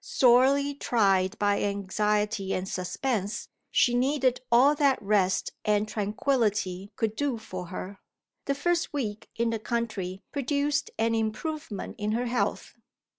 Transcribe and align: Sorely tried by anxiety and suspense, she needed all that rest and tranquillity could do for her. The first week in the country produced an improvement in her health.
Sorely 0.03 0.73
tried 0.73 1.37
by 1.37 1.61
anxiety 1.61 2.55
and 2.55 2.67
suspense, 2.67 3.49
she 3.69 3.93
needed 3.93 4.41
all 4.51 4.73
that 4.73 4.99
rest 4.99 5.51
and 5.63 5.87
tranquillity 5.87 6.91
could 6.95 7.15
do 7.15 7.37
for 7.37 7.67
her. 7.67 7.99
The 8.45 8.55
first 8.55 8.93
week 8.93 9.29
in 9.35 9.51
the 9.51 9.59
country 9.59 10.23
produced 10.31 10.89
an 10.97 11.13
improvement 11.13 11.97
in 11.99 12.13
her 12.13 12.25
health. 12.25 12.73